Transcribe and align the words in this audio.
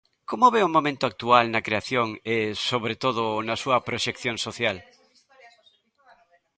Como 0.29 0.47
ve 0.53 0.61
o 0.67 0.73
momento 0.75 1.03
actual 1.11 1.45
na 1.49 1.65
creación 1.67 2.07
e, 2.35 2.37
sobre 2.69 2.93
todo, 3.03 3.23
na 3.47 3.55
súa 3.63 3.77
proxección 3.87 4.35
social? 4.45 4.77